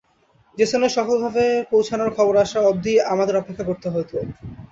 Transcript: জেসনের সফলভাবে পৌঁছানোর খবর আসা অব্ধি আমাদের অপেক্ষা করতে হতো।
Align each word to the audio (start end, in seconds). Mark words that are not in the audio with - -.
জেসনের 0.57 0.91
সফলভাবে 0.91 1.43
পৌঁছানোর 1.71 2.11
খবর 2.17 2.33
আসা 2.37 2.59
অব্ধি 2.69 2.93
আমাদের 3.13 3.35
অপেক্ষা 3.37 3.65
করতে 3.69 3.87
হতো। 3.89 4.17